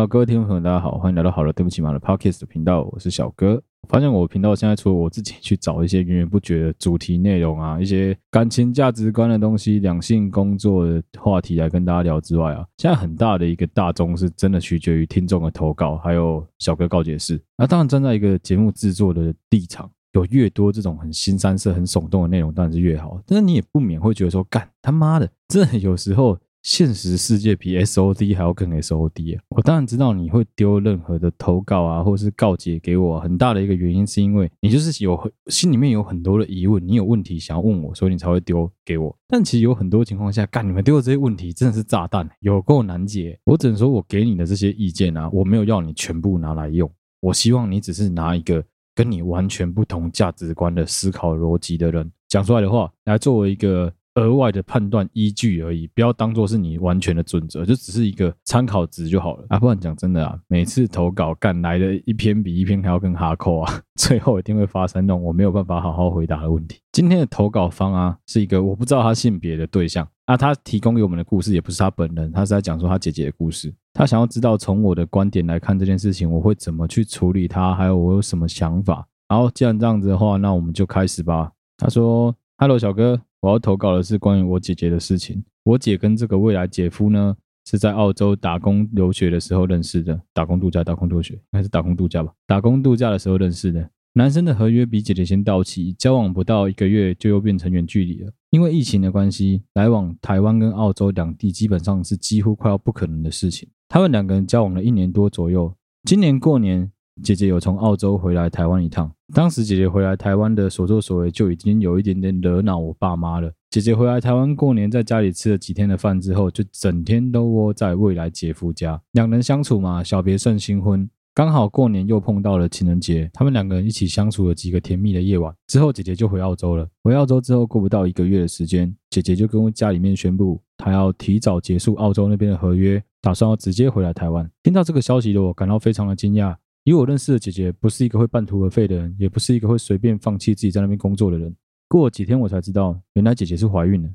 [0.00, 3.62] Hello，各位听众朋友，大家好，欢迎来到好了，对不起嘛的 Podcast 频道，我是小哥。
[3.82, 17.38] 我发现我频道现在除了我自己去找一些源源不绝的主题内容啊，一些感情价值观的东西、两性工作的话题来跟大家聊之外啊，现在很大的一个大宗是真的取决于听众的投稿，还有小哥告解室。
[17.58, 23.20] 那当然站在一个节目制作的立场，有越多这种很新、三色、很耸动的内容，当然是越好。
[23.26, 26.38] 但是你也不免会觉得说，干他妈的，这有时候。
[26.62, 29.42] 现实世界比 SOD 还要更 SOD 啊！
[29.48, 39.16] 我当然知道你会丢任何的投稿啊，或者是告解给我，很大的一个原因是因为你就是有心里面有很多的疑问，你有问题想要问我，所以你才会丢给我。
[39.26, 43.38] 但其实有很多情况下，干你们丢的这些问题真的是炸弹，有够难解。
[43.44, 48.62] 我只能说我给你的这些意见啊，我没有要你全部拿来用，我希望你只是拿一个
[48.94, 53.90] 跟你完全不同价值观的思考逻辑的人讲出来的话来作为一个。
[54.16, 59.58] 额外的判断依据而已，不要当做是你完全的准则，就只是一个参考值就好了啊！
[59.58, 66.80] 不然讲真的啊，每次投稿干来的一篇比一篇还要更哈扣啊， 最后一定会发生那种我没有办法好好回答的问题。
[66.92, 79.06] 今天的投稿方啊，是一个我不知道他性别的对象啊，他提供给我们的故事也不是他本人，他是在讲说他姐姐的故事，他想要知道从我的观点来看这件事情，我会怎么去处理他，还有我有什么想法。
[79.28, 81.52] 好，既然这样子的话，那我们就开始吧。
[81.76, 85.42] 他说：“Hello，小哥。”我要投稿的是关于我姐姐的事情。
[85.64, 92.32] 我姐跟这个未来姐夫呢，是在澳洲打工留学的时候认识的，打工度假，打工留学，还是打工度假吧？
[92.46, 93.88] 打工度假的时候认识的。
[94.14, 98.32] 男生的合约比姐姐先到期，交往不到一个月就又变成远距离了。
[98.50, 103.68] 因为疫情的关系，来往台湾跟澳洲两地基本上是几乎快要不可能的事情。
[103.88, 105.74] 他们两个人交往了一年多左右，
[106.04, 106.90] 今年过年。
[107.22, 113.52] 姐姐有从澳洲回来台湾一趟，当时姐姐回来台湾的所作所为就已经有一点点惹恼我爸妈了。
[113.70, 119.00] 姐姐回来台湾过年，在家里吃了几天的饭之后，就整天都窝在未来姐夫家。
[119.12, 125.54] 两人相处嘛，小别胜新婚，刚好过年又碰到了情人节，他们两个人一起相处了几个甜蜜的夜晚。
[125.68, 126.88] 之后姐姐就回澳洲了。
[127.04, 134.50] 回澳洲之后，过不到一个月的时间，姐姐就跟家里面宣布，她要提早结束澳洲那边的合约，打算要直接回来台湾。
[134.64, 136.56] 听到这个消息的我，感到非常的惊讶。
[136.84, 141.54] 以我认识的姐姐，不是一个会半途而废的人，也不是一个会随便放弃自己在那边工作的人。
[141.88, 144.08] 过了几天，我才知道，原来姐姐是怀孕了，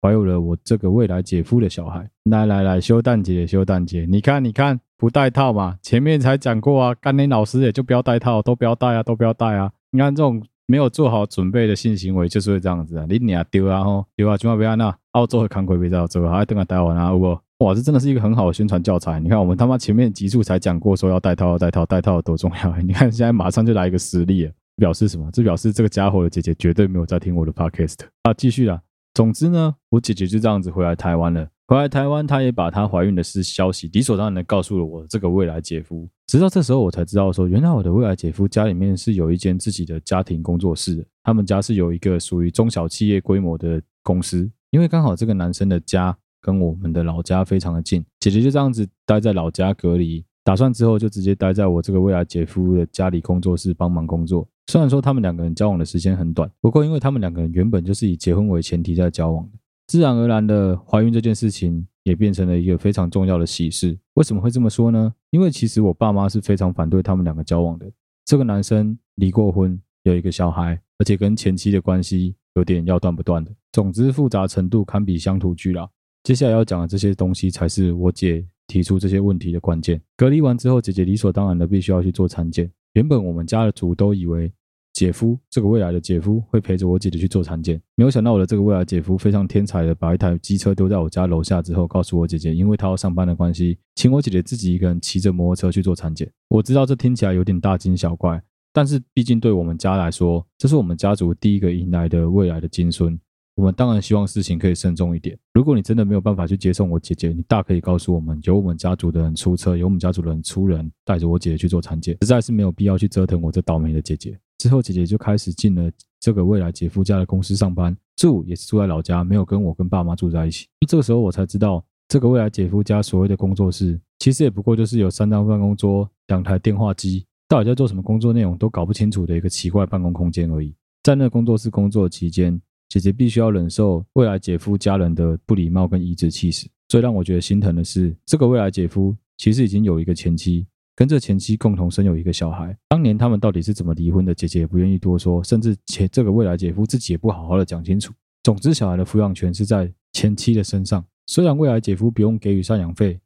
[0.00, 2.08] 怀有了我这个未来姐夫的小孩。
[2.24, 5.76] 来来来，修蛋姐，修蛋姐，你看，你看，不戴套嘛？
[5.82, 9.72] 前面才讲过啊，甘霖老师也就不要戴套，都不要戴啊，都不要戴啊。
[9.90, 13.04] 你看这种没有做好准备的性行为，就是会这样子啊。
[13.08, 17.38] 你俩丢啊吼，丢啊，千万不要那澳洲的康亏别在做，还等下戴完啊，有不？
[17.62, 19.20] 哇，这真的是一个很好的宣传教材。
[19.20, 22.76] 你看，我们他妈前面几处才讲过，说要戴套，要戴套，戴套有多重要。
[22.82, 25.30] 你看，现在马上就来一个实例，表示什么？
[25.32, 28.34] 这表示这个家伙的姐姐绝对没有在听我的 podcast 啊。
[28.34, 28.80] 继续啦，
[29.14, 31.46] 总之呢，我姐姐就这样子回来台湾了。
[31.68, 36.08] 回来台湾，她也把她怀孕的事消息理所当然的告诉了我这个未来姐夫。
[36.26, 41.06] 直到这时候，我才知道说，原来我的未来姐夫家里面是有一间自己的家庭工作室。
[41.22, 46.16] 他们家是有一个属于中小企业规模的公司，因为刚好这个男生的家。
[46.42, 54.46] 跟我们的老家非常的近，姐姐就这样子待在老家隔离，打算之后就直接待在我这个未来姐夫的家里工作室帮忙工作。
[54.66, 59.48] 虽然说他们两个人交往的时间很短，不过因为他们两个人原本就是以结婚为前提在交往，
[59.86, 63.96] 自然而然的怀孕这件事情也变成了一个非常重要的喜事。
[64.14, 65.12] 为什么会这么说呢？
[65.30, 67.90] 因为其实我爸妈是非常反对他们两个交往的。
[68.24, 75.88] 这个男生离过婚，有一个小孩，而且跟前妻的关系有点要断不断的，总之复杂程度堪比乡土剧啦。
[76.22, 80.00] 接下来要讲的这些东西，才是我姐提出这些问题的关键。
[80.16, 82.70] 隔离完之后，姐姐理所当然的必须要去做产检。
[82.92, 84.52] 原本我们家的族都以为
[84.92, 96.30] 姐夫这个未来的姐夫会陪着我姐姐去做产检，没有想到我的这个未来姐夫非常天才的把一台机车丢在我家楼下之后，告诉我姐姐，因为他要上班的关系，请我姐姐自己一个人骑着摩托车去做产检。
[96.48, 98.40] 我知道这听起来有点大惊小怪，
[98.72, 103.18] 但是毕竟对我们家来说，这是我们家族第一个迎来的未来的金孙。
[103.54, 105.38] 我们当然希望事情可以慎重一点。
[105.52, 112.16] 如果你真的没有办法去接送我姐姐，你大可以告诉我们，由我们家族的人出车，由我们家族的人出人，带着我姐姐去做产检。
[112.22, 114.38] 实在是没有必要去折腾我这倒霉的姐姐。
[114.58, 120.66] 之后，姐姐就开始进了这个未来姐夫家的公司上班，住也是住在老家，没有跟我跟爸妈住在一起。
[120.88, 130.74] 这个时候，我才知道，这个未来姐夫家所谓的工作室，其实也不过就是有三张办公桌、两台电话机，到底在做什么工作内容都搞不清楚的一个奇怪办公空间而已。
[131.02, 132.58] 在那工作室工作期间，
[132.92, 136.68] 姐姐必须要忍受未来姐夫家人的不礼貌跟颐指气使。
[136.88, 142.76] 最让我觉得心疼的是，这个未来姐夫其实已经有一个前妻，跟这前妻共同生有一个小孩。
[142.90, 148.12] 当年他们到底是怎么离婚的，姐姐也不愿意多说，甚至前这个未来姐夫自己也不好好的讲清楚。
[148.42, 151.02] 总之，小孩的抚养权是在前妻的身上。
[151.26, 153.18] 虽然未来姐夫不用给予赡养费，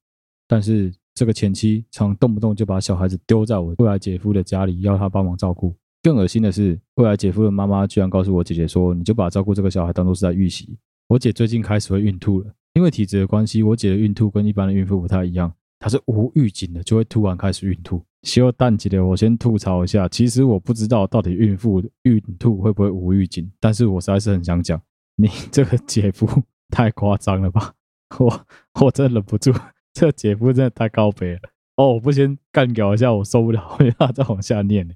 [0.47, 5.75] 但是这个前妻常动不动就把小孩子丢在我未来姐夫的家里，要他帮忙照顾。
[6.07, 18.01] 更恶心的是，未来姐夫的妈妈居然告诉我姐姐说：“你就把照顾这个小孩当做是在预习。”我姐最近开始会孕吐了，因为体质的关系，我姐的孕吐跟一般的孕妇不太一样，她是无预警的就会突然开始孕吐。
[18.23, 24.81] 休蛋姐的，我先吐槽一下，其实我不知道到底孕妇孕吐会不会无预警，但是我实在是很想讲，
[25.17, 26.29] 你这个姐夫
[26.71, 27.75] 太夸张了吧？
[28.21, 28.47] 我
[28.81, 29.53] 我真忍不住，
[29.93, 31.41] 这个姐夫真的太高北了。
[31.75, 34.89] 哦，我不先干掉一下，我受不了，我要再往下念。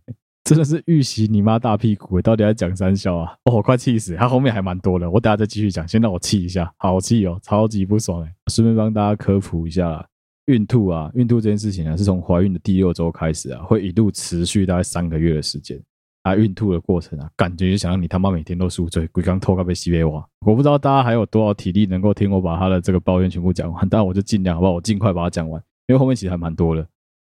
[0.51, 3.33] 真的是预习你妈大屁股，到底在讲三笑啊？
[3.45, 4.17] 哦，我快气死！
[4.17, 8.35] 他后面还蛮多的，我等下再继续讲，先让我气一下，好气哦，超级不爽哎！
[8.51, 10.05] 顺便帮大家科普一下，
[10.47, 15.81] 孕吐啊，孕吐这件事情呢，是从怀孕的第六周开始啊，会一路持续大概三个月的时间。
[16.25, 20.21] 啊，孕吐的过程啊，感觉就想让你他妈每天都宿醉，鬼刚偷个被西北挖。
[20.45, 24.73] 我不知道大家还有多少体力能够听我把他的这个抱怨全部讲完，但我就尽量好不好？
[24.73, 26.85] 我尽快把它讲完，因为后面其实还蛮多的。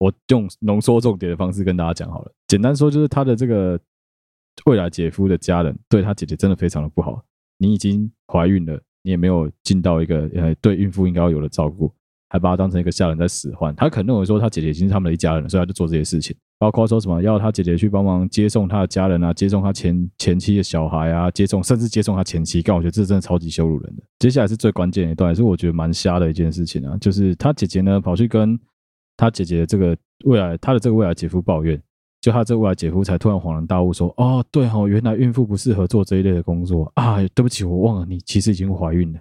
[0.05, 2.33] 我用浓缩重点的方式跟大家讲好了。
[2.47, 3.81] 简单说，就是他的这个
[4.67, 7.25] 未来姐夫的家人对他姐姐真的非常的不好。
[7.57, 11.91] 你已经怀孕了，你也没有尽到一个呃对孕妇应该要有的照顾，
[12.29, 13.75] 还把他当成一个下人在使唤。
[13.77, 22.61] 他可能认为说他姐姐已经是他们的一家人，所以他就做这些事情，包括说什么要他姐姐去帮忙接送他的家人啊，接送他前前妻的小孩啊，接送甚至接送他前妻。
[22.61, 24.03] 但我觉得这真的超级羞辱人的。
[24.19, 28.61] 接下来是最关键的一段，也是我觉得蛮瞎的一件事情啊，就是他姐姐呢跑去跟。
[29.17, 31.81] 他姐姐的这个未来，他的这个未来姐夫抱怨，
[32.21, 37.19] 就他这个未来姐夫才突然恍然大悟，说：“哦，对哦，原来孕妇不适合做这一类的工作啊！
[37.35, 39.21] 对不起，我忘了，你其实已经怀孕了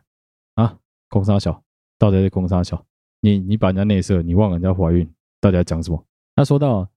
[0.56, 0.76] 啊！
[1.10, 1.62] 公三小，
[2.00, 2.84] 到底是公三小？
[3.22, 5.08] 你你把人家内射，你忘了人家怀孕，
[5.40, 6.04] 到底要讲什么？”
[6.36, 6.88] 他说到，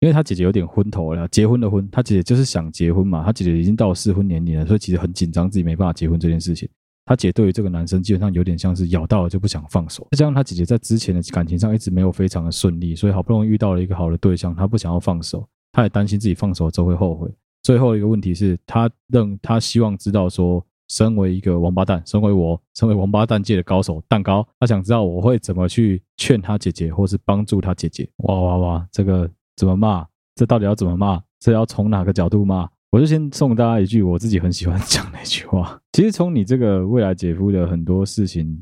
[0.00, 6.68] 因为他姐姐有点昏头了，结婚的婚，他姐姐就是想结婚嘛，他姐姐已经到适婚年龄了，所以其实很紧张，自己没办法结婚这件事情。
[7.12, 17.30] 他姐对于这个男生基本上有点像是咬到了就不想放手，再加上他姐姐在之前的感情上一直没有非常的顺利，所以好不容易遇到了一个好的对象，他不想要放手，他也担心自己放手之后会后悔。
[17.62, 28.08] 最后一个问题是他认他希望知道说，身为一个王八蛋，身为我，身为王八蛋界的高手蛋糕，他想知道我会怎么去劝他姐姐，或是帮助他姐姐。
[28.24, 30.06] 哇哇哇，这个怎么骂？
[30.34, 31.22] 这到底要怎么骂？
[31.38, 32.66] 这要从哪个角度骂？
[32.90, 35.78] 我就先送大家一句我自己很喜欢讲的一句话。
[35.92, 38.58] 其实从你这个未来姐夫的很多事情、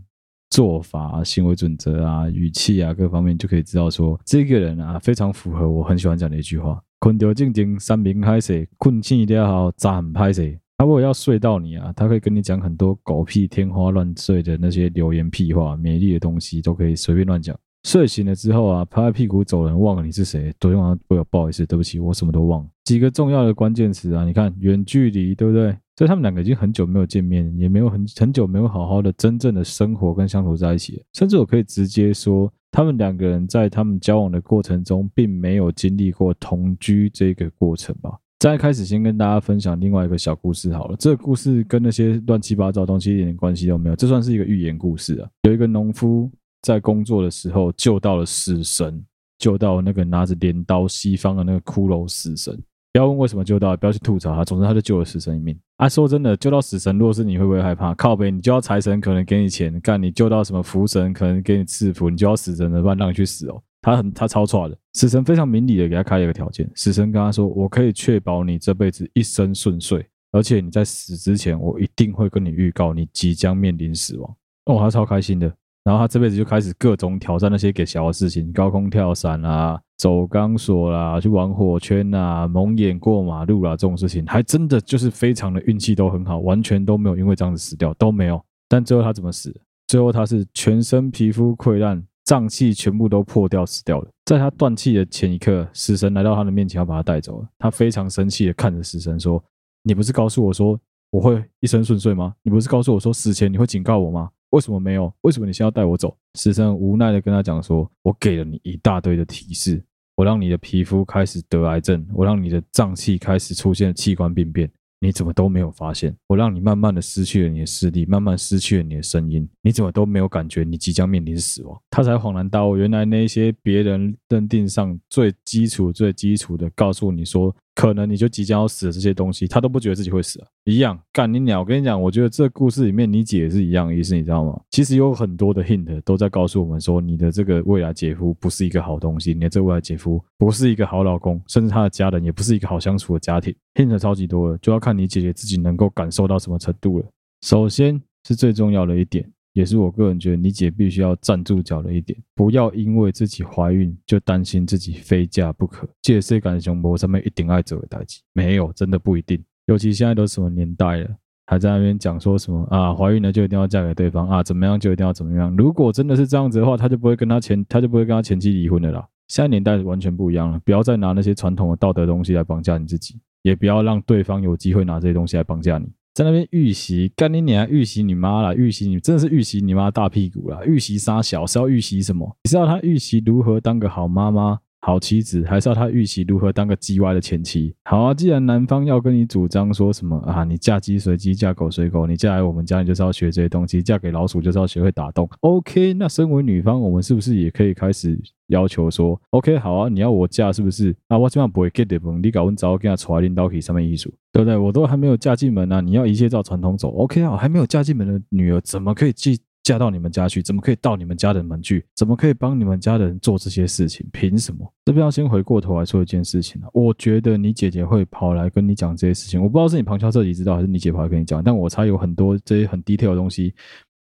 [0.51, 10.59] 做法、行为准则啊、语气啊各方面，就可以知道说这个人啊非常符合我很喜欢讲的一句话：困掉静静三明拍谁，困气一定要好斩拍谁。
[10.77, 17.57] 他如果要睡到你啊，他可以跟你讲很多狗屁天花乱坠的那些流言屁话、美丽的东西，都可以随便乱讲。
[17.85, 20.53] 睡醒了之后啊，拍拍屁股走人，忘了你是谁。
[20.59, 22.69] 昨天晚上不要不好意思，对不起，我什么都忘了。
[22.85, 25.77] 几个重要的关键词啊，你看远距离，对不对？
[26.01, 31.05] 所以他们两个已经很久没有见面，也没有很很久没有好好的真正的生活跟相处在一起。
[31.13, 38.19] 甚至我可以直接说，他们两个人在他们交往的过程中，并没有经历过同居这个过程吧。
[38.39, 45.29] 在开始先跟大家分享另外一个小故事好了，这个故事跟那些乱七八糟的东西一点关系都没有，这算是一个寓言故事啊。
[45.43, 46.31] 有一个农夫。
[46.63, 49.03] 在工作的时候救到了死神，
[49.39, 52.55] 救到那个拿着镰刀西方的那个骷髅死神。
[52.93, 54.45] 不要问为什么救到，不要去吐槽他。
[54.45, 55.57] 总之，他就救了死神一命。
[55.77, 57.95] 啊，说真的，救到死神，如果是你会不会害怕？
[57.95, 63.63] 靠北，你救到财神可能给你钱，干你救到什么福神可能给你赐福，你救到死神的话让你去死哦。
[63.81, 66.69] 他很他超错的，死神非常明理的给他开了一个条件。
[66.75, 75.51] 死神跟他说：“我可以确保你这辈子一生顺遂，而且你在死之前，我一定会跟你预告你即将面临死亡。”哦，他超开心的。
[75.83, 88.41] 然后他这辈子就开始各种挑战那些给小的事情，高空跳伞啊，走钢索啦，去玩火圈啊，蒙眼过马路啦，这种事情还真的就是非常的运气都很好，完全都没有因为这样子死掉，都没有。
[88.69, 89.59] 但最后他怎么死？
[89.89, 94.09] 最后他是全身皮肤溃烂，脏器全部都破掉死掉了。
[94.27, 97.49] 在他断气的前一刻，死神来到他的面前要把他带走了。
[97.59, 99.43] 他非常生气的看着死神说
[99.83, 100.79] ：“你不是告诉我说
[101.11, 102.35] 我会一生顺遂吗？
[102.43, 105.13] 你不是告诉我说死前你会警告我吗？”为什么没有？
[105.23, 106.17] 为什么你先要带我走？
[106.35, 109.83] 死神无奈的跟他讲说：“我给了你一大堆的提示，
[110.17, 116.17] 我让你的皮肤开始得癌症，我让你的脏器开始出现器官病变，你怎么都没有发现？
[116.27, 127.55] 我让你慢慢的失去了你的视力，慢慢失去了你的声音，你怎么都没有感觉你即将面临死亡？”他才恍然大悟，原来那些别人认定上最基础、最基础的，告诉你说。
[127.81, 131.61] 可能你就即将要死的这些东西，他都不觉得自己会死啊，一样干你鸟。
[131.61, 134.61] 我跟你讲，我觉得这故事里面你姐也是一样的意思，你知道吗？
[134.71, 143.55] 其实有很多的 hint 都在告诉我们说，你的这个未来姐夫不是一个好东西，你的这未来姐夫不是一个好老公，甚至他的家人也不是一个好相处的家庭。
[143.77, 147.07] hint 超级多了，就要看你姐姐自己能够感受到什么程度了。
[147.41, 155.89] 首先是最重要的一点，也是我个人觉得你姐必须要站住脚的一点，不要因为自己怀孕就担心自己非嫁不可。
[156.01, 159.43] 这世间上没什么一定爱做的代志，没有，真的不一定。
[159.67, 161.09] 尤其现在都什么年代了，
[161.47, 165.55] 还在那边讲说什么啊，怀孕了就一定要嫁给对方啊，怎么样就一定要怎么样。
[165.57, 169.07] 如果真的是这样子的话，他就不会跟他前，他就不会跟他前妻离婚的啦。
[169.29, 175.87] 现在年代完全不一样了，不要再拿那些传统的道德东西来绑架你自己，也不要让对方有机会拿这些东西来绑架你。
[176.13, 177.69] 在那边预习，干你娘！
[177.71, 178.53] 预习你妈啦！
[178.53, 180.61] 预习你真的是预习你妈大屁股啦！
[180.67, 182.37] 预习杀小是要预习什么？
[182.45, 187.75] 你知道他预习如何当个好妈妈、好妻子，还是要他预习如何当个叽歪的前妻？
[187.85, 195.29] 好啊，既然男方要跟你主张说什么啊，你嫁鸡随鸡，嫁狗随狗，你嫁来我们家，你就是要学这些东西；嫁给老鼠就是要学会打洞。
[195.41, 200.97] OK，那身为女方，我们是不是也可以开始要求说：OK，好啊，你要我嫁是不是？
[201.09, 204.57] 那我基本上不会 get 的，你搞我找跟他传领导体上面艺术，对不对？
[204.57, 206.91] 我都还没有嫁进门啊，你要一切照传统走。
[206.97, 209.39] OK 啊，还没有嫁进门的女儿怎么可以继？
[209.63, 211.85] 嫁到你们家去，怎么可以到你们家的门去？
[211.95, 214.07] 怎么可以帮你们家的人做这些事情？
[214.13, 214.71] 凭什么？
[214.85, 216.69] 这边要先回过头来说一件事情啊。
[216.73, 221.45] 我觉得你姐姐会跑来跟你讲这些事情，我不知道是你旁敲侧击知道，还是你姐跑来跟你讲。
[221.45, 223.55] 但我猜有很多这些很 detail 的东西，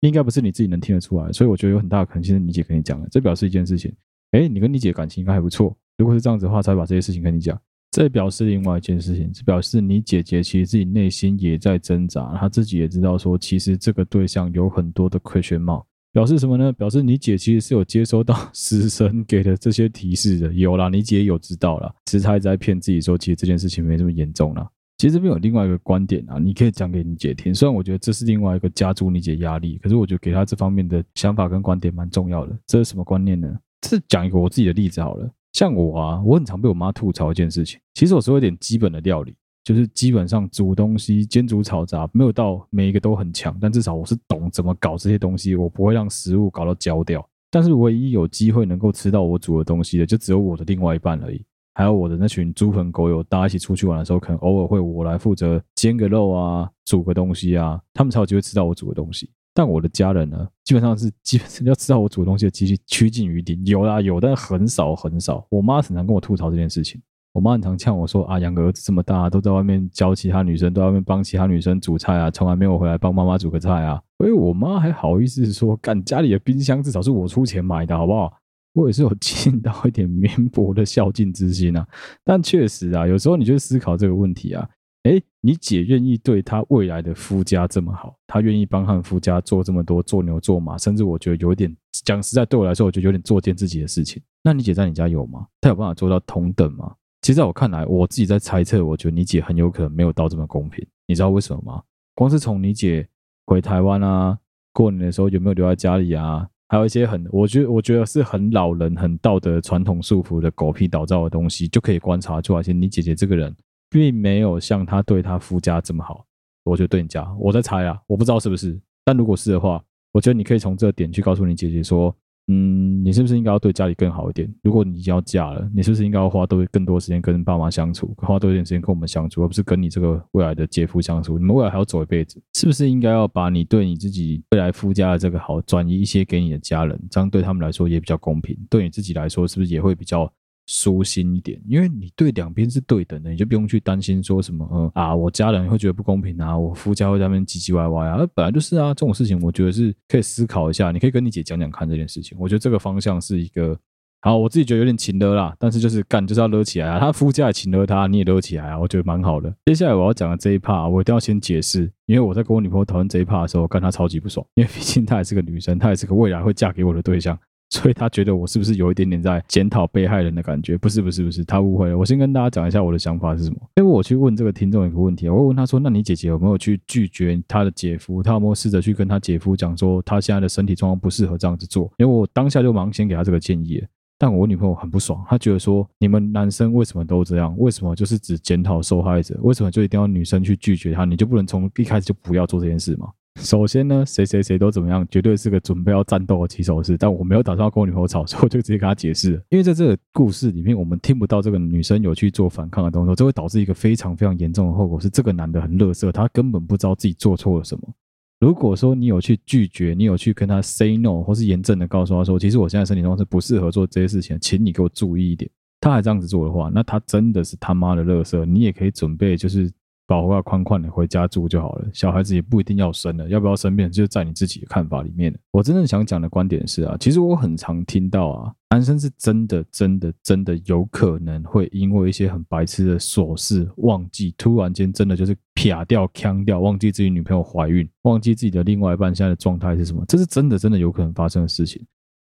[0.02, 1.32] 应该不是你自己能听得出来。
[1.32, 3.08] 所以我觉得有很大的可能性是你姐跟你讲的。
[3.10, 3.94] 这表示一件事情，
[4.32, 5.76] 诶，你跟你姐感情应该还不错。
[5.98, 7.60] 如果是这样子的话，才会把这些事情跟你讲。
[7.91, 15.84] 这表示另外一件事情，这表示你姐姐其实自己内心也在挣扎，她自己也知道说，其实这个对象有很多的 question mark。
[16.13, 16.72] 表示什么呢？
[16.72, 21.94] 表示你姐其实是有接收到 死神给的这些提示的，有啦，你姐有知道啦。
[22.06, 24.67] 其实她一直在骗自己说，其实这件事情没这么严重啦。
[24.98, 27.53] 其实这边有另外一个观点啊，你可以讲给你姐听。
[27.53, 32.58] 虽然我觉得这是另外一个加诸你姐压力，可是我觉得给她这方面的想法跟观点蛮重要的。
[32.65, 33.48] 这是什么观念呢？
[33.82, 35.29] 这讲一个我自己的例子好了。
[35.58, 37.80] 像我啊，我很常被我妈吐槽一件事情。
[37.96, 39.36] 其实我是有点基本的料理。
[39.64, 47.28] 就是基本上煮东西、煎煮炒炸，没有到每一个都很强，但至少我是懂怎么搞这些东西，我不会让食物搞到焦掉。
[47.50, 59.32] 但是唯一有机会能够吃到我煮的东西的，就只有我的另外一半而已，还有我的那群猪朋狗友，大家一起出去玩的时候，可能偶尔会我来负责煎个肉啊、煮个东西啊，他们才有机会吃到我煮的东西。
[59.58, 65.44] 但我的家人呢，基本上是 基本上要吃到我煮的东西的几率趋近于零，有啦有，但很少很少。
[65.50, 67.02] 我妈常常跟我吐槽这件事情。
[67.34, 78.32] 我妈很常呛我说：“啊，养个儿子这么大，都在外面教其他女生，都在外面帮其他女生煮菜啊，从来没有回来帮妈妈煮个菜啊。”所以，我妈还好意思说：“干家里的冰箱至少是我出钱买的，好不好？”
[78.74, 81.88] 我也是有尽 到一点绵薄的孝敬之心啊。
[82.24, 84.68] 但确实啊，有时候你就思考这个问题啊，
[85.08, 91.74] 诶，你姐愿意对她未来的夫家这么好，她愿意帮她夫家做这么多做牛做马，甚至我觉得有点
[92.04, 94.22] 讲实在，对我来说，我觉得有点作践自己的事情。
[94.44, 95.48] 那你姐在你家有吗？
[95.62, 96.94] 她有办法做到同等吗？
[97.22, 100.86] 其实在我看来，我自己在猜测，我觉得你姐很有可能没有到这么公平。
[101.08, 101.82] 你知道为什么吗？
[102.14, 103.08] 光是从你姐
[103.46, 104.38] 回台湾啊，
[104.74, 112.62] 过年的时候有没有留在家里啊，还有一些很，我觉得我觉得是很老人、很道德传统束缚的狗屁倒灶的东西，就可以观察出来。
[112.62, 113.56] 其实你姐姐这个人，
[113.89, 116.25] 并没有像他对他夫家这么好。
[116.63, 118.79] 我觉得对你家，我在猜啊，我不知道是不是。
[119.06, 122.15] 但如果是的话，我觉得你可以从这个点去告诉你姐姐说。
[122.50, 124.50] 嗯，你是不是应该要对家里更好一点？
[124.63, 131.38] 如果你已经要嫁了，你是不是应该要花多更多时间跟爸妈相处，花多一点时间跟我们相处，而不是跟你这个未来的姐夫相处？
[131.38, 136.98] 你们未来还要走一辈子，是不是应该要把你对你自己未来夫家的这个好转移一些给你的家人？
[137.12, 140.32] 这样对他们来说也比较公平，对你自己来说是不是也会比较？
[140.67, 153.79] 舒心一点，因为你对两边是对等的，你就不用去担心说什么，啊，我家人会觉得不公平啊，我夫家会在那边唧唧歪歪啊，本来就是啊，这种事情我觉得是可以思考一下，你可以跟你姐讲讲看这件事情，我觉得这个方向是一个
[154.19, 159.55] 好，我自己觉得有点情勒啦，但是就是干就是要勒起来啊，他夫家也情勒他，你也勒起来啊，我觉得蛮好的。
[159.67, 167.39] 接下来我要讲的这一 part，我一定要先解释，因为我在跟我女朋友讨论这一 part 的时候，我干她超级不爽，因为毕竟她也是个女生，她也是个未来会嫁给我的对象。
[167.71, 170.77] 所以他觉得我是不是有一点点在检讨被害人的感觉？
[170.77, 171.97] 不是不是不是，他误会了。
[171.97, 173.57] 我先跟大家讲一下我的想法是什么。
[173.75, 178.24] 因为我去问这个听众一个问题，我会问他说：“那你姐姐有没有去拒绝他的姐夫？
[178.24, 183.83] 他有没有试着去跟他姐夫讲说他现在的身体状况不适合这样子做？”因为我当下就忙先给他这个建议，
[184.17, 187.53] 但我女朋友很不爽，她觉得说：“你们男生为什么都这样？
[187.57, 189.38] 为什么就是只检讨受害者？
[189.41, 191.03] 为什么就一定要女生去拒绝他？
[191.03, 196.98] 你就不能从一开始就不要做这件事吗？”首先呢，谁谁谁都怎么样，绝对是个准备要战斗的棋手式。
[196.98, 199.41] 但我没有打算要跟我女朋友吵，所以我就直接跟她解释。
[199.50, 207.94] 因为在这个故事里面，我们听不到这个女生有去做反抗的动作，这会导致一个非常非常严重的后果，是这个男的很乐色，他根本不知道自己做错了什么。
[208.39, 215.50] 如果说你有去拒绝，你有去跟他 say no，或是严正的告诉他说，其实我现在身体状况是不适合做这些事情，请你给我注意一点。
[215.79, 218.46] 他还这样子做的话，那他真的是他妈的乐色。
[218.46, 219.72] 你也可以准备就是。
[220.08, 225.38] 保护要宽宽的回家住就好了，小孩子也不一定要生了，要不要生变就在你自己的看法里面。
[225.52, 241.86] 我真正想讲的观点是啊，其实我很常听到啊，男生是真的真的真的有可能会因为一些很白痴的琐事忘记，突然间真的就是撇掉、锵掉，忘记自己女朋友怀孕，忘记自己的另外一半现在的状态是什么，这是真的真的有可能发生的事情。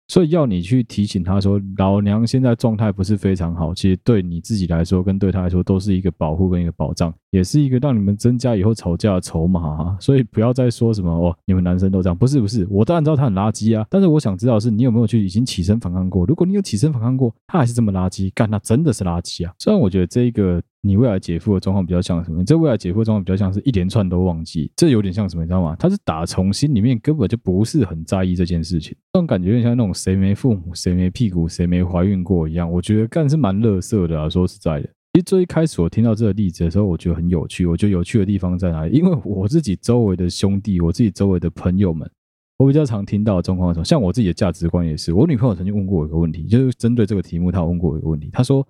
[0.10, 9.98] 所以要你去提醒他说，老娘现在状态不是非常好，其实对你自己来说，跟对他来说，都是一个保护跟一个保障，也是一个让你们增加以后吵架的筹码啊。
[10.02, 16.26] 所以不要再说什么哦，你们男生都这样，不是不是，我当然知道他很垃圾啊，但是我想知道的是你有没有去已经起身反抗过？
[16.26, 19.54] 如果你有起身反抗过，他还是这么垃圾，干他真的是垃圾啊。
[19.60, 20.62] 虽然我觉得这一个。
[20.82, 22.40] 你未来姐夫的状况比较像什么？
[22.40, 25.44] 你这未来姐夫的状况比较像是一连串都忘记，这有点像什么？
[25.44, 25.76] 你知道吗？
[25.78, 32.72] 他是打从心里面根本就不是很在意这件事情，这种感觉有点像那种谁没父母、谁没屁股、谁没怀孕过一样。
[32.72, 34.90] 我觉得干是蛮乐色的啊，说实在的。
[35.14, 37.66] 其实最一开始我听到这个例子的时候，我觉得很有趣。
[37.66, 38.98] 我觉得有趣的地方在哪里？
[38.98, 42.10] 因为我自己周围的兄弟，我自己周围的朋友们，
[42.58, 43.84] 我比较常听到的状况是什么？
[43.84, 45.12] 像我自己的价值观也是。
[45.12, 48.30] 我女朋友曾经问过我一个问题，就是针对这个题目，她问过我一个问题。
[48.32, 48.66] 她说：“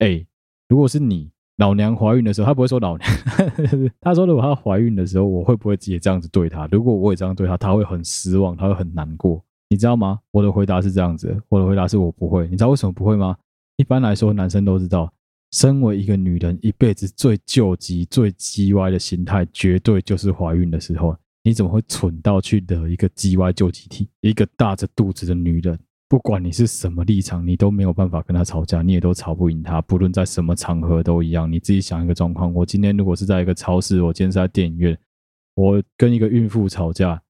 [0.00, 0.26] 哎，
[0.68, 3.10] 如果是你。”老娘怀孕的时候，他不会说老娘，
[4.00, 6.66] 他说如果她怀孕的时候，我会不会也这样子对她？
[6.72, 10.20] 如果我也这样对她，她会很失望，她会很难过，你知道吗？
[10.30, 12.44] 我的回答是这样子，我的回答是我不会。
[12.48, 13.36] 你知道为什么不会吗？
[13.76, 15.12] 一般来说，男生都知道，
[15.52, 21.16] 身为一个女人，一辈子最救急、最鸡歪的心态，绝对就是怀孕的时候。
[21.44, 25.78] 你怎么会蠢到去惹一个鸡歪救急体，一个大着肚子的女人？
[26.08, 29.82] 不管你是什么立场，你都没有办法跟他吵架，你也都吵不赢他。
[29.82, 31.50] 不论在什么场合都一样。
[31.50, 34.98] 你自己想一个状况：我今天如果是在一个超市，我今天是在电影院，
[35.54, 37.20] 我跟一个孕妇吵架，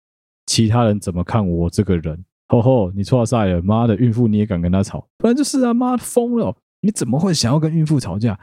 [0.47, 2.25] 其他人怎么看我这个人？
[2.47, 3.61] 吼吼，你错赛了！
[3.61, 5.07] 妈的，孕妇你也敢跟他吵？
[5.19, 6.57] 不然就是啊，妈的疯了！
[6.81, 8.39] 你怎么会想要跟孕妇吵架？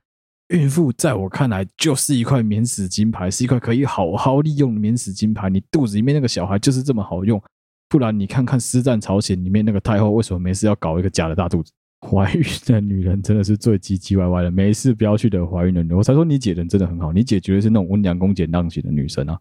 [0.50, 5.50] 孕妇在我看来就是一块免死金牌，是一块可以好好利用的免死金牌。
[5.50, 7.42] 你肚子里面那个小孩就是这么好用。
[7.96, 11.72] 不然你看看《尸战朝鲜》里面那个太后为什么没事要搞一个假的大肚子？
[12.02, 15.98] 怀孕的女人真的是最唧唧歪歪的，没事不要去惹怀孕的女人。
[15.98, 19.40] 我才说你姐人真的很好，你姐绝对是那种温良恭俭让型的女生啊。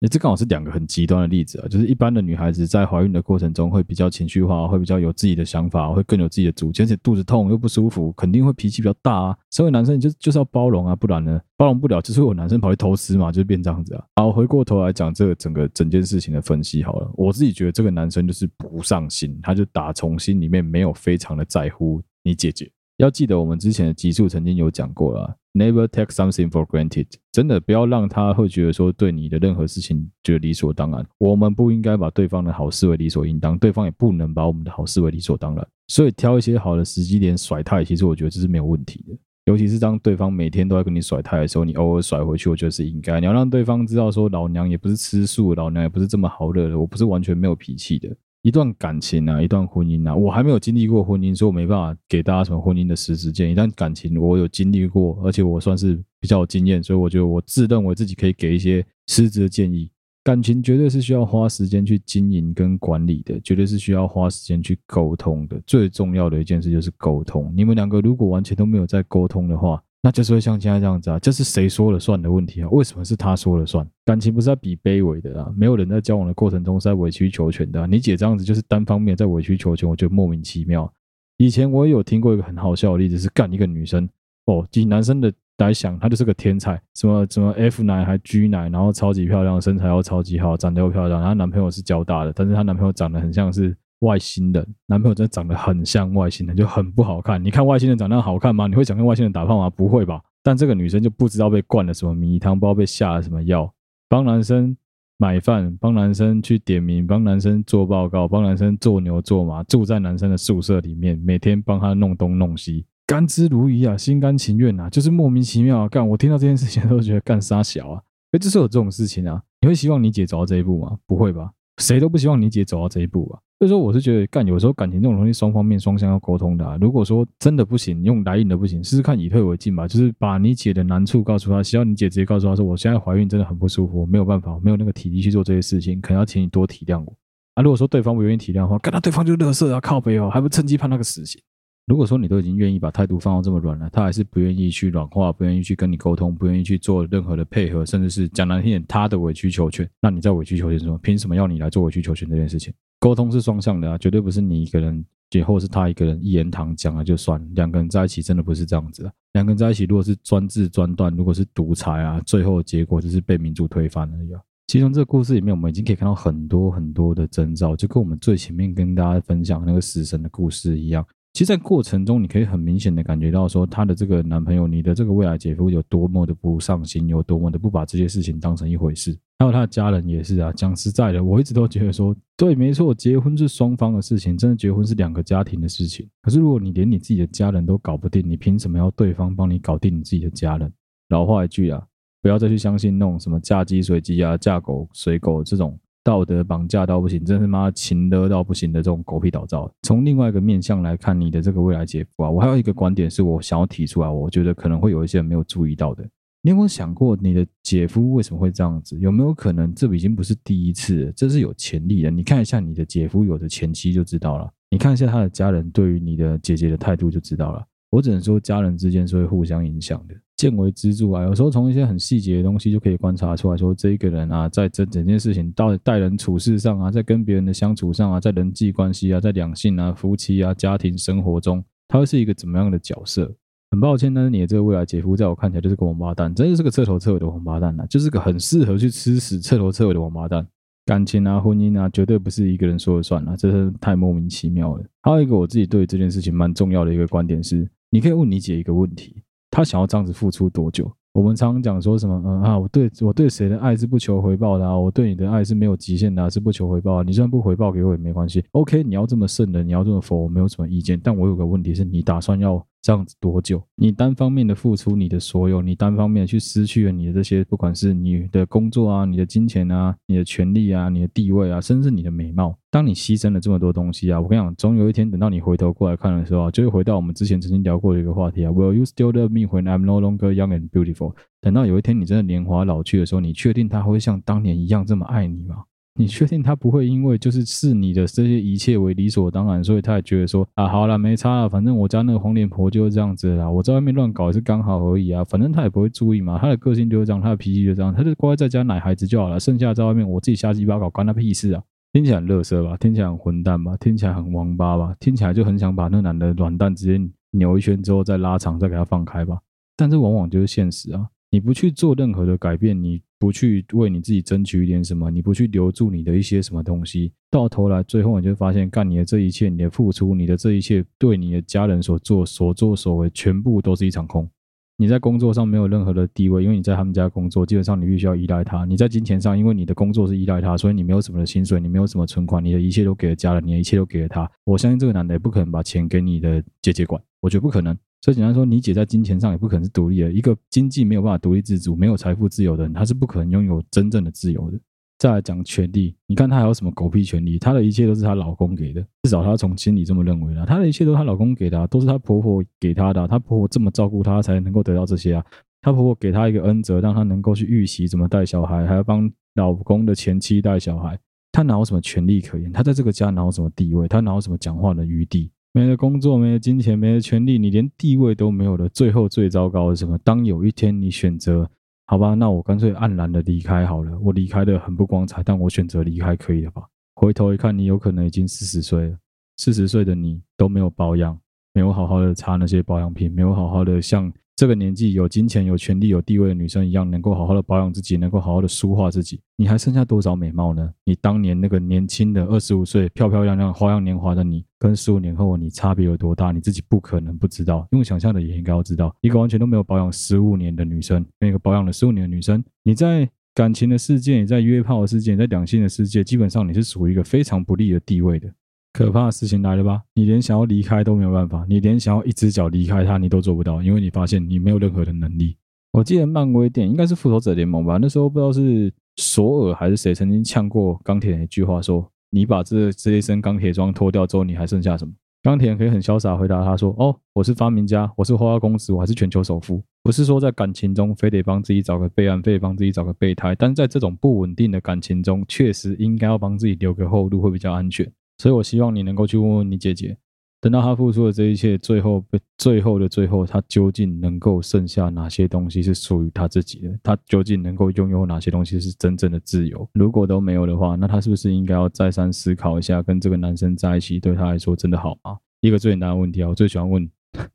[0.00, 9.36] 那这刚好是两个很极端的例子啊，就是一般的女孩子在怀孕的过程中会比较情绪化，会比较有自己的想法，会更有自己的主见，而且肚子痛又不舒服，肯定会脾气比较大啊。
[9.50, 14.04] 身为男生，你就就是要包容啊，不然呢，包容不了，就是有男生跑去偷吃嘛，就是变这样子啊。
[14.16, 22.70] 好，回过头来讲这个整个整件事情的分析好了，我自己觉得这个男生就是不上心，他就打从心里面没有非常的在乎你姐姐。
[22.98, 25.36] 要记得我们之前的集数曾经有讲过了。
[25.52, 31.06] Never take something for granted，真的不要让他会觉得说对你的任何事情觉得理所当然。
[31.18, 35.66] 我们不应该把对方的好视为理所应当，对方也不能把我们的好视为理所当然。
[35.88, 39.16] 所以挑一些好的时机点甩他，其实我觉得这是没有问题的。
[39.44, 43.20] 尤其是当对方每天都在跟你甩态的时候，你偶尔甩回去，我觉得是应该。
[43.20, 48.08] 你要让对方知道说，老娘也不是吃素，老娘也不是这么好惹的，我不是完全没有脾气的。
[48.44, 53.54] 一段感情啊，一段婚姻啊，我还没有经历过婚姻，所以我没办法给大家什么婚姻的实质建议。
[53.54, 59.90] 但感情我有经历过，而且我算是比较有经验，所以我觉得我自认为自己可以给一些实质的建议。
[60.22, 65.58] 感情绝对是需要花时间去经营跟管理的，绝对是需要花时间去沟通的。
[65.66, 67.50] 最重要的一件事就是沟通。
[67.56, 72.68] 你们两个如果完全都没有在沟通的话，那就是会像现在这样子啊，这是谁说了算的问题啊？
[72.68, 73.88] 为什么是他说了算？
[74.04, 77.86] 感情不是在比卑微的啊，没有人在交往的过程中是在委曲求全的啊。
[77.86, 80.92] 你姐这样子就是单方面在委曲求全，我觉得莫名其妙。
[81.38, 84.06] 以前我也有听过一个很好笑的例子，是干一个女生
[84.44, 93.74] 哦，以男生的来想，她就是个天才，什么什么 F 奶还 G 奶，然后超级漂亮，身材又超级好，长得又漂亮，然后男朋友是交大的，但是她男朋友长得很像是。
[94.04, 97.42] 外星人男朋友真的长得很像外星人，就很不好看。
[97.42, 98.66] 你看外星人长得好看吗？
[98.66, 99.68] 你会想跟外星人打炮吗？
[99.70, 100.20] 不会吧。
[100.42, 103.72] 但这个女生就不知道被灌了什么迷汤，不知道被下了什么药，
[104.08, 104.76] 帮男生
[105.16, 115.88] 买饭，帮男生去点名，帮男生做报告，帮男生做牛做马，住在男生的宿舍里面，每天帮他弄东弄西，甘之如饴啊，心甘情愿啊，就是莫名其妙啊。
[115.88, 119.42] 干，我听到这件事情都觉得干傻小啊，哎，就是有这种事情啊。
[119.62, 120.98] 你会希望你姐走到这一步吗？
[121.06, 121.50] 不会吧。
[121.78, 123.40] 谁都不希望你姐走到这一步啊！
[123.58, 126.76] 所以说，我是觉得干，有时候感情这种东西，双方面双向要沟通的啊。
[126.80, 129.88] 如果说真的不行，用来硬的不行，试试看以退为进吧。
[129.88, 137.16] 就是把你姐的难处告诉她，希望你姐直接告诉她说，我现在怀孕真的很不舒服，没有办法，没有那个体力去做这些事情，可能要请你多体谅我
[137.54, 137.62] 啊。
[137.62, 141.40] 如果说对方不愿意体谅的话，干，那对方就乐色啊，靠背哦，还不趁机判那个死刑。
[141.86, 150.96] 如果说你都已经愿意把态度放到这么软了，他还是不愿意去软化，不愿意去跟你沟通，不愿意去做任何的配合，甚至是讲难听点，他的委曲求全，那你在委曲求全什么？
[150.98, 152.72] 凭什么要你来做委曲求全这件事情？
[152.98, 157.38] 沟通是双向的啊，绝对不是你一个人最后是他一个人一言堂讲了就算。
[157.54, 159.12] 两个人在一起真的不是这样子啊！
[159.34, 164.40] 两个人在一起，如果是专制专断，如果是独裁啊，最后结果就是被民主推翻了呀。
[164.68, 171.04] 其实这个故事里面，我们已经可以看到很多很多的征兆，就跟我们最前面跟大家分享那个死神的故事一样。
[171.34, 179.18] 其实，在过程中，你可以很明显的感觉到，说她的这个男朋友，你的这个未来姐夫，有多么的不上心，有多么的不把这些事情当成一回事。
[179.40, 180.52] 还有他的家人也是啊。
[180.52, 186.08] 讲实在的，我一直都觉得说，对，没错，结婚是双方的事情，真的结婚是两个家庭的事情。
[186.22, 190.72] 可是，如果你连你自己的家人都搞不定，你凭什么要对方帮你搞定你自己的家人？
[191.08, 191.84] 老话一句啊，
[192.22, 195.76] 不要再去相信那种什么嫁鸡随鸡啊，嫁狗随狗这种。
[196.04, 199.68] 道德绑架到不行，真是妈情勒到不行的这种狗屁倒灶。
[199.82, 206.06] 从另外一个面向来看，你的这个未来姐夫啊，我还有一个观点是我想要提出来，我觉得可能会有一些人没有注意到的。
[206.42, 208.98] 你有没有想过，你的姐夫为什么会这样子？
[209.00, 211.10] 有没有可能这已经不是第一次？
[211.16, 212.10] 这是有潜力的。
[212.10, 217.64] 你看一下你的姐夫有的前妻就知道了，你看一下他的家人对于你的姐姐的态度就知道了。
[217.88, 220.14] 我只能说，家人之间是会互相影响的。
[220.36, 233.32] 见微知著啊，有时候从一些很细节的东西就可以观察出来说，这一个人啊，在这整件事情到待人处事上啊，在跟别人的相处上啊，在人际关系啊，在两性啊、夫妻啊、家庭生活中，他会是一个怎么样的角色？
[233.70, 240.46] 很抱歉，但是你的这个未来姐夫，在我看起来就是个王八蛋，真的是个彻头彻尾的王八蛋啊，就是个很适合去吃屎、彻头彻尾的王八蛋。
[240.86, 244.84] 感情啊、婚姻啊，绝对不是一个人说了算啊，这是太莫名其妙了。
[245.00, 249.16] 还有一个我自己对这件事情蛮重要的一个观点是，你可以问你姐一个问题。
[249.54, 250.90] 他想要这样子付出多久？
[251.12, 252.20] 我们常常讲说什么？
[252.26, 254.76] 嗯啊，我对我对谁的爱是不求回报的啊？
[254.76, 257.04] 我对你的爱是没有极限的啊，是不求回报。
[257.04, 258.44] 你虽然不回报给我也没关系。
[258.50, 261.00] OK，你要这么圣人，你要这么佛，我没有什么意见。
[261.00, 262.60] 但我有个问题是，你打算要？
[262.84, 263.62] 这样子多久？
[263.76, 272.54] 你单方面的付出你的所有，你单方面去失去了你的这些，不管是你的工作啊、你的金钱啊、你的权利啊、你的地位啊，甚至你的美貌。
[272.70, 281.14] 当你牺牲了这么多东西啊，我跟你讲，总有一天等到你回头过来看的时候，就会回到我们之前曾经聊过的一个话题啊：Will you still love me when I'm no longer young and beautiful？
[281.40, 285.64] 等到有一天你真的年华老去的时候，你确定他会像当年一样这么爱你吗？
[285.96, 301.62] 你确定他不会因为就是视你的这些一切为理所当然，所以他也觉得说啊，好了，没差了，反正我家那个黄脸婆就是这样子啦，我在外面乱搞也是刚好而已啊，反正他也不会注意嘛，他的个性就是这样，他的脾气就这样，他就乖乖在家奶孩子就好了，剩下在外面我自己瞎鸡巴搞，关他屁事啊！
[301.92, 302.76] 听起来很乐色吧？
[302.76, 303.76] 听起来很混蛋吧？
[303.76, 304.96] 听起来很王八吧？
[304.98, 309.38] 听起来就很想把那男的软蛋直接扭一圈之后再拉长，再给他放开吧？
[309.76, 311.06] 但这往往就是现实啊！
[311.30, 313.00] 你不去做任何的改变，你。
[313.24, 324.28] 不去为你自己争取一点什么，你不去留住你的一些什么东西，到头来最后你就发现，干你的这一切，你的付出，你的这一切，对你的家人所做所作所为，全部都是一场空。
[324.76, 328.66] 你在工作上没有任何的地位，因为你在他们家工作，基本上你必须要依赖他。
[328.66, 334.30] 你在金钱上，因为你的工作是依赖他，所以你没有什么的薪水，你没有什么存款，你的一切都给了家人，你的一切都给了他。
[334.44, 337.74] 我相信这个男的也不可能把钱给你的姐姐管，我觉得不可能。
[338.04, 340.12] 所以简单说，你姐在金钱上也不可能是独立的。
[340.12, 344.60] 一个经济没有办法独立自主、没有财富自由的人，他是不可能拥有真正的自由的。
[344.98, 347.38] 再来讲权利，你看她还有什么狗屁权利？
[347.38, 350.44] 她的一切都是她老公给的，至少她从心里这么认为的。
[350.44, 353.08] 她的一切都是她老公给的，都是她婆婆给她的。
[353.08, 355.24] 她婆婆这么照顾她，才能够得到这些啊。
[355.62, 360.98] 她婆婆给她一个恩泽，让她能够去预习怎么带小孩，还要帮老公的前妻带小孩。
[361.32, 362.52] 她哪有什么权利可言？
[362.52, 363.88] 她在这个家哪有什么地位？
[363.88, 365.30] 她哪有什么讲话的余地？
[365.56, 368.68] 没了工作，没了金钱，没了权利，你连地位都没有了。
[368.70, 369.96] 最后最糟糕的是什么？
[369.98, 371.48] 当有一天你选择，
[371.86, 373.96] 好吧，那我干脆黯然的离开好了。
[374.00, 376.64] 我离开的很不光彩，但我选择离开可以了吧？
[376.96, 378.98] 回头一看，你有可能已经四十岁了。
[379.36, 381.16] 四十岁的你都没有保养，
[381.52, 384.12] 没有好好的擦那些保养品，没有好好的像。
[384.36, 390.68] 这个年纪有金钱、有权利、有地位的女生一样，能够好好的保养自己，能够好好的梳化自己，你还剩下多少美貌呢？
[390.84, 396.32] 你当年那个年轻的二十五岁、漂漂亮亮、花样年华的你，跟十五年后你差别有多大？
[396.32, 398.92] 你自己不可能不知道，用想象的也应该要知道。
[399.02, 408.28] 一个完全都没有保养十五年的女生，跟一个保养了十五年的女生，你在感情的世界，你在约炮的世界，你在两性的世界，基本上你是属于一个非常不利的地位的。
[408.74, 409.80] 可怕的事情来了吧？
[409.94, 415.36] 你连想要离开都没有办法，你连想要一只脚离开他你都做不到，因为你发现你没有任何的能力。
[415.70, 417.78] 我记得漫威电影应该是复仇者联盟吧？
[417.80, 429.62] 那时候不知道是索尔还是谁曾经呛过钢铁人一句话说：“你把这这一身钢铁装脱掉之后，你还剩下什么？”钢铁人可以很潇洒回答他说：“哦，我是发明家，我是花花公子，我还是全球首富。
[429.84, 439.96] 不是说在感情中非得帮自己找个备案，非得帮自己找个备胎，但是在这种不稳定的感情中，确实应该要帮自己留个后路，会比较安全。”所以，我希望你能够去问问你姐姐，
[440.40, 446.78] 等到她付出了这一切，最后被最后的最后，她究竟能够剩下哪些东西是属于她自己的？
[446.82, 449.68] 她究竟能够拥有哪些东西是真正的自由？
[449.72, 455.18] 如果都没有的话，那她是不是应该要再三思考一下，跟这个男生在一起对他来说真的好吗？
[455.40, 456.88] 一个最简单的问题啊，我最喜欢问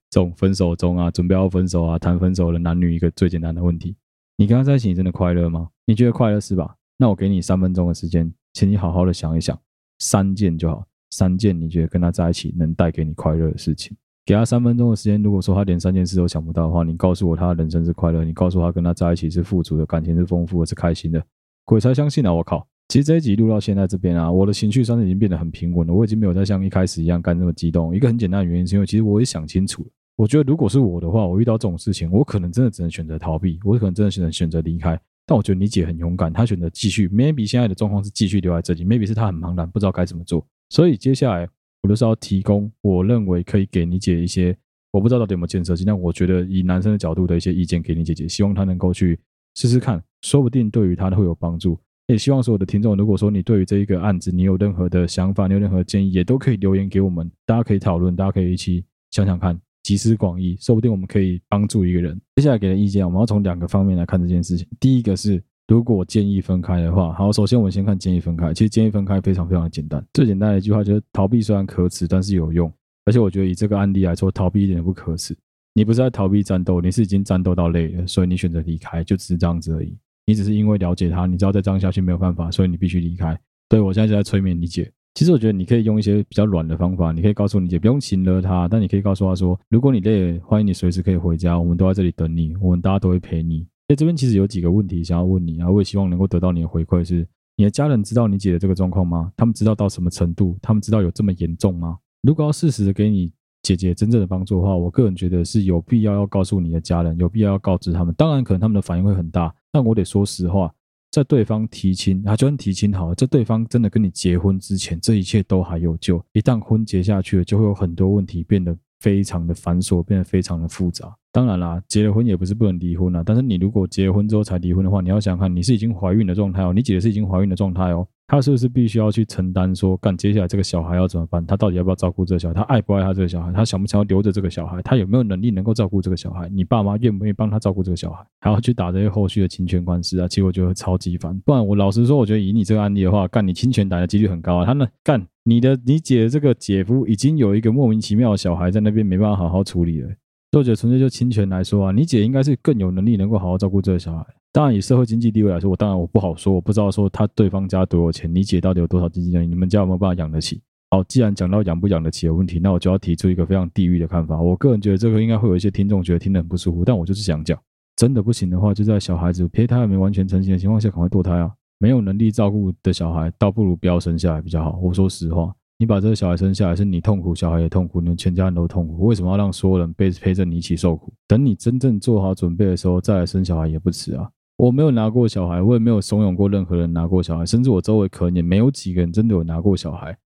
[0.10, 3.96] 这种分手中啊，准备要分手啊，谈分手的男女一个最简单的问题：
[4.38, 5.70] 你跟他在一起，你真的快乐吗？
[5.86, 6.76] 你觉得快乐是吧？
[6.98, 9.60] 那我给你三分钟的时间，请你好好的想一想，
[10.00, 10.86] 三件就好。
[11.12, 15.22] 三件你觉得跟他在一起能带给你快乐的事情，给他三分钟的时间。
[15.24, 21.24] 如果说他连三件事都想不到的话，你告诉我他人生是快乐，你告诉他跟他在一起是富足的，感情是丰富的，是开心的，
[21.66, 22.32] 鬼才相信啊！
[22.32, 22.68] 我靠！
[22.90, 27.96] 其实这一集录到现在这边啊，我的情绪算是已经变得很平稳了，我已经没有再像一开始一样干那么激动。
[27.96, 35.00] 一个很简单的原因是因为其实我也想清楚了，我觉得如果是我的话，我遇到这种事情，我可能真的只能选择逃避，我可能真的只能选择离开。
[35.30, 37.08] 但我觉得你姐很勇敢，她选择继续。
[37.08, 40.44] Maybe 现在的状况是继续留在这里，Maybe 是她很茫然，不知道该怎么做。
[40.70, 41.48] 所以接下来。
[41.82, 44.54] 我都是要提供我认为可以给你姐一些，
[44.92, 49.18] 我不知道到底有没有建设性，但我觉得以男生的角度的一些意见给你姐姐，希望她能够去
[49.56, 51.80] 试试看，说不定对于她会有帮助。
[52.08, 59.58] 也希望所有的听众，如果说你对于这一个案子你有任何的想法，你有任何建议，也都可以留言给我们，大家可以讨论，大家可以一起想想看，
[59.90, 62.16] 集思广益，说不定我们可以帮助一个人。
[62.36, 64.68] 接下来给的意见，我们要从两个方面来看这件事情。
[64.80, 65.42] 第一个是。
[65.68, 68.52] 如果建议分开的话，好，首先我们先看建议分开。
[68.52, 72.74] 其实建议分开非常非常的简单，最简单的一句话就是逃避虽然可耻，但是有用。
[73.06, 75.38] 而且我觉得以这个案例来说，逃避一点都不可耻。
[75.76, 79.96] 你不是在逃避战斗，你是已经战斗到累了，所以你选择离开，就只是这样子而已。
[80.26, 83.40] 你只是因为了解他，你知道再这样下去没有办法，所以你必须离开。
[83.70, 84.92] 对，我现在就在催眠你姐。
[85.16, 93.68] 其实我觉得你可以用一些比较软的方法，你可以告诉你姐不用情勒他，但你可以告诉他说，如果你累，欢迎你随时可以回家，我们都在这里等你，我们大家都会陪你。
[93.88, 97.04] 在这边其实有几个问题想要问你啊，我也希望能够得到你的回馈。
[97.04, 99.32] 是你的家人知道你姐的这个状况吗？
[99.36, 100.58] 他们知道到什么程度？
[100.62, 101.98] 他们知道有这么严重吗？
[102.22, 108.14] 如果要适时的给你姐姐真正的帮助的话，我个人觉得是有必要要告诉你的家人，有必要要告知他们。
[108.16, 110.74] 当然，可能他们的反应会很大，但我得说实话，
[111.12, 116.24] 在对方提亲啊，就算提亲好了，在对方真的跟你结婚之前，这一切都还有救。
[116.34, 121.12] 一旦婚结下去了，就会有很多问题变得非常的繁琐，变得非常的复杂。
[121.32, 123.24] 当然啦，结了婚也不是不能离婚啦。
[123.26, 131.44] 但是你如果结婚之后才离婚的话，你要想想看，你是已经怀孕的状态哦，你姐是已经怀孕的状态哦，他是不是必须要去承担说，干接下来这个小孩要怎么办？
[131.44, 132.54] 他到底要不要照顾这个小孩？
[132.54, 133.52] 他爱不爱他这个小孩？
[133.52, 134.80] 他想不想要留着这个小孩？
[134.84, 136.48] 他有没有能力能够照顾这个小孩？
[136.50, 138.24] 你爸妈愿不愿意帮他照顾这个小孩？
[138.42, 140.28] 还要去打这些后续的侵权官司啊？
[140.28, 141.36] 其实我觉得超级烦。
[141.40, 144.66] 不然我老实说，我觉得以你这个案例的话，干你侵权打的几率很高啊。
[144.66, 150.10] 他那干你的你姐的这个姐夫已经有一个莫名其妙的小孩在那边，没办法好好处理了。
[150.52, 154.24] 或者纯粹就侵权来说啊，你姐应该是更有能力能够好好照顾这个小孩。
[154.52, 160.60] 当然，以社会经济地位来说，我当然我不好说，我不知道说他对方家多有钱，你姐到底有多少经济能力，你们家有没有办法养得起？
[160.90, 164.42] 好，既然讲到养不养得起的问题，那我就要提出一个非常地狱的看法。
[164.42, 167.60] 我个人觉得这个应该会有一些听众觉得听得很不舒服，但我就是想讲，
[167.96, 171.52] 真的不行的话，就在小孩子胚胎还没完全成型的情况下赶快堕胎啊！
[171.78, 174.80] 没有能力照顾的小孩，倒不如不要生下来比较好。
[174.82, 175.54] 我说实话。
[175.78, 179.06] 你把这个小孩生下来，是你痛苦，小孩也痛苦，你们全家人都痛苦。
[179.06, 181.14] 为什么要让所有人背陪着你一起受苦？
[181.26, 184.30] 等你真正做好准备的时候，再来生小孩也不迟啊！
[184.60, 190.18] 我没有拿过小孩，我也没有怂恿过任何人拿过小孩，甚至我周围可能也没有几个人真的有拿过小孩。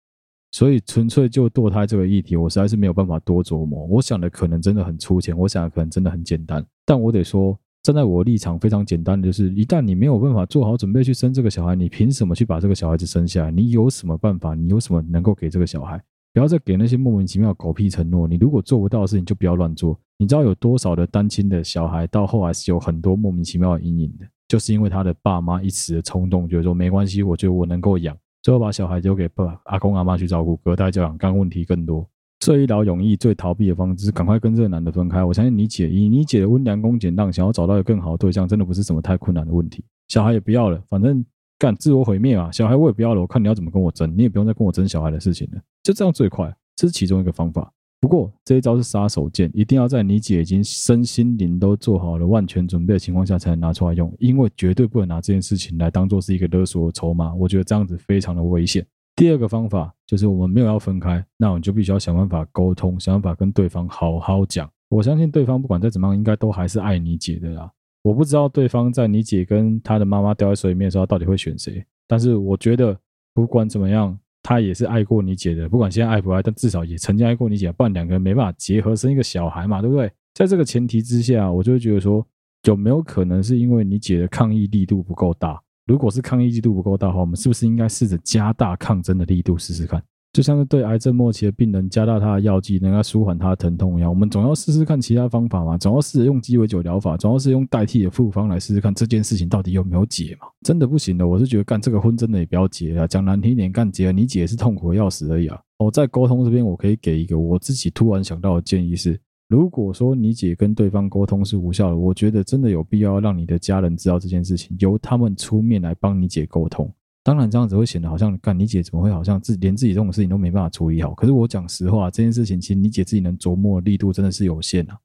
[0.51, 3.85] 所以，纯粹就堕胎这个议题，我实在是没有办法多琢磨。
[3.85, 7.57] 我想的可能真的很粗浅，我想的可能真的很简单，但我得说。
[7.83, 13.51] 站在我的立场非常简单的就是，一旦你没有办法做好准备去生这个小孩，你凭什么去把这个小孩子生下来？
[13.51, 14.55] 你有什么办法？
[14.55, 16.01] 你有什么能够给这个小孩？
[16.33, 18.27] 不要再给那些莫名其妙狗屁承诺。
[18.27, 19.97] 你如果做不到的事情，就不要乱做。
[20.17, 32.07] 你知道有多少的单亲的小孩到后来是有很多莫名其妙的阴影的，就是因为他的爸妈一时的冲动，觉得说没关系，我觉得我能够养，最后把小孩丢给爸阿公阿妈去照顾，隔代教养，干问题更多。
[32.39, 35.23] 最一劳永逸、最逃避的方式是赶快跟这个男的分开。
[35.23, 39.83] 我相信你姐以你姐的温良恭俭让，想要找到一个更好的对象，真的不是什么太困难的问题。
[40.07, 41.23] 小孩也不要了，反正
[41.63, 42.51] 干自我毁灭啊。
[42.51, 45.61] 小孩我也不要了，我看你要怎么跟我争，你也不用再跟我争小孩的事情了。
[45.81, 47.71] 就这样最快，这是其中一个方法。
[48.01, 57.33] 不过这一招是杀手锏，一定要在你姐已经身心灵都做好了万全准备的情况下才能拿出来用，因为绝对不能拿这件事情来当做是一个勒索的筹码。
[57.33, 58.85] 我觉得这样子非常的危险。
[59.15, 64.69] 第二个方法就是我们没有要分开，那我们就必须要想办法沟通，想办法跟对方好好讲。
[64.89, 67.71] 我相信对方不管再怎么样，应该都还是爱你姐的啦。
[68.03, 71.83] 我不知道对方在你姐跟他的妈妈掉在水里面的时候，到底会选谁。
[72.07, 72.95] 但是我觉得
[73.33, 75.67] 不管怎么样，他也是爱过你姐的。
[75.69, 80.11] 不管现在爱不爱，但至少也曾经爱过你姐，不然两个人没办法结合生一个小孩嘛，对不对？
[80.33, 82.25] 在这个前提之下，我就会觉得说，
[82.65, 85.61] 有没有可能是因为你姐的抗议力度不够大？
[85.85, 90.03] 如果是抗议力度不够大的话，我们是不是应该试着加大抗争的力度试试看？
[90.33, 100.47] 就像是对癌症末期的病人加大他的药剂，能够舒缓他的疼痛一样，我们总要试试看其他方法嘛，总要试着用鸡尾酒疗法，总要是用代替的复方来试试看这件事情到底有没有解嘛。
[100.63, 105.59] 真的不行的，我是觉得干这个婚真的也不要结啊，讲难听一点，干结了你姐是痛苦的要死而已啊。
[105.77, 109.19] 我在沟通这边，我可以给一个我自己突然想到的建议是，
[109.49, 116.91] 如果说你姐跟对方沟通是无效的，我觉得真的有必要让你的家人知道这件事情，由他们出面来帮你姐沟通。
[117.23, 121.13] 当然，这样子会显得好像干你姐怎么会好像自连自己这种事情都没办法处理好？
[121.13, 124.97] 可是我讲实话，这件事情其实你姐自己能琢磨的力度真的是有限啊。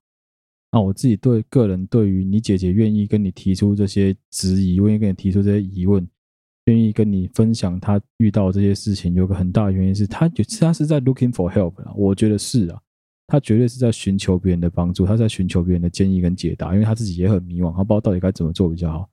[0.72, 6.07] 那我自己对个人对于你姐姐愿意跟你提出这些质疑，愿意跟你提出这些疑问，
[6.66, 11.92] 愿意跟你分享她遇到这些事情，有个很大的原因是她觉她是在 looking for help 啊。
[11.96, 12.81] 我觉得是啊，
[13.28, 19.09] 她绝对是在寻求别人的帮助，她在寻求别人的建议跟解答，因为她自己也很迷惘，她不知道到底该怎么做比较好。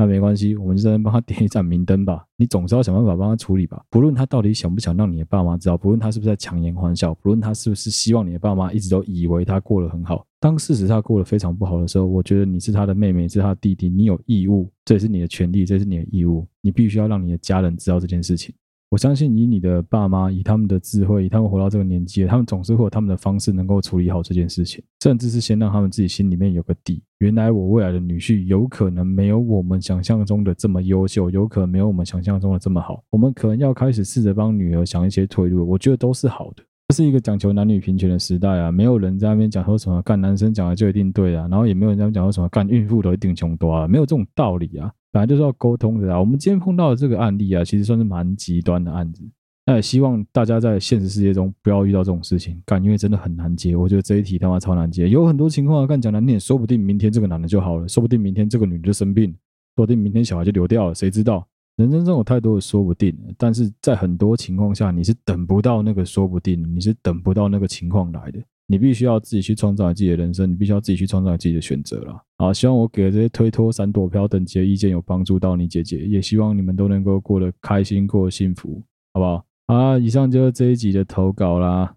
[0.00, 2.24] 那没关系，我们就在那帮他点一盏明灯吧。
[2.38, 3.84] 你总是要想办法帮他处理吧。
[3.90, 10.26] 不论他到底想不想让你的爸妈知道，不论他是不是在强颜欢笑，不论他是不是希望你的爸妈一直都以为他过得很好。
[10.40, 18.54] 当事实他过得非常不好的时候，我觉得你是他的妹妹，是他的弟弟，你有义务，这也是你的权利，这是你的义务，你必须要让你的家人知道这件事情。
[18.90, 27.00] 我相信以你的爸妈，以他们的智慧，以他们活到这个年纪，他们总是会有他们的方式能够处理好这件事情，甚至是先让他们自己心里面有个底。
[27.18, 33.00] 原来我未来的女婿有可能没有我们想象中的这么优秀，有可能没有我们想象中的这么好。
[33.10, 36.64] 我们可能要开始试着帮女儿想一些退路，我觉得都是好的。
[36.88, 46.18] 这是一个讲求男女平权的时代啊，没有人在那边讲说什么干男生讲的就一定对啊，然后也没有人在讲说什么干孕妇都一定穷多啊，没有这种道理啊，本来就是要沟通的啊。
[46.18, 49.22] 我们今天碰到的这个案例啊，其实算是蛮极端的案子。
[49.66, 53.76] 那也希望大家在现实世界中不要遇到这种事情，干，因为真的很难接。
[53.76, 59.30] 我觉得这一题他妈超难接，有很多情况啊，干讲难点，说不定明天这个男的就好了，说不定明天这个女的就生病，
[59.76, 61.46] 说不定明天小孩就流掉了，谁知道？
[61.76, 72.22] 人生中有太多的说不定，但是在很多情况下，你是等不到那个说不定，你是等不到那个情况来的，你必须要自己去创造自己的人生，你必须要自己去创造自己的选择了。
[72.38, 78.80] 好，希望我给的这些推脱、闪躲、飘等级的意见有帮助到你姐姐，也希望你们都能够过得开心、过得幸福，
[79.12, 79.44] 好不好？
[79.66, 81.92] 好，以上就是这一集的投稿啦。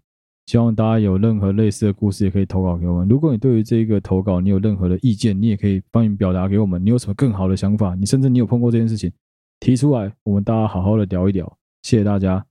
[0.47, 3.07] 希望大家有任何类似的故事，也可以投稿给我们。
[3.07, 6.83] 如果你对于这个投稿你有任何的意见，你也可以帮你表达给我们。
[6.83, 7.93] 你有什么更好的想法？
[7.93, 9.11] 你甚至你有碰过这件事情，
[9.59, 11.55] 提出来，我们大家好好的聊一聊。
[11.83, 12.43] 谢谢大家。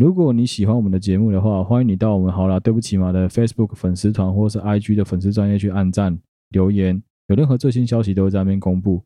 [0.00, 6.18] 如果你喜欢我们的节目的话，欢迎你到我们好啦对不起嘛的 Facebook 粉丝团或是 IG 的粉丝专页去按赞
[6.52, 9.02] 留言，有任何最新消息都会在那边公布。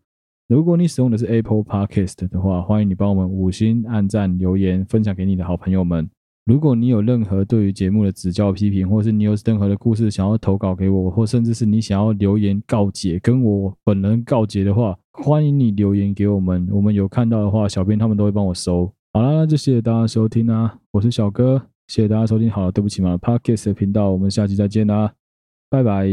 [0.46, 6.09] 如果你使用的是 Apple Podcast 的话，欢迎你帮我们五星按赞、留言、分享给你的好朋友们。
[6.44, 16.68] 如果你有任何对于节目的指教、批评，或是你有任何的故事想要投稿给我，或甚至是你想要留言告解、跟我本人告解的话，欢迎你留言给我们。
[16.70, 18.93] 我们有看到的话，小编他们都会帮我收。
[19.16, 22.50] 好啦，那就谢谢大家收听啦，我是小哥，谢谢大家收听。
[22.50, 25.14] 好了，对不起嘛，Parkes 的频道，我们下期再见啦，
[25.70, 26.09] 拜拜。